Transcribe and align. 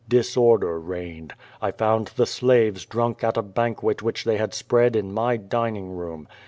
Disorder 0.09 0.79
reigned. 0.79 1.35
I 1.61 1.69
found 1.69 2.07
the 2.15 2.25
slaves 2.25 2.87
drunk 2.87 3.23
at 3.23 3.37
a 3.37 3.43
banquet 3.43 4.01
which 4.01 4.23
they 4.23 4.37
had 4.37 4.51
spread 4.55 4.95
in 4.95 5.13
my 5.13 5.37
dining 5.37 5.91
room. 5.95 6.27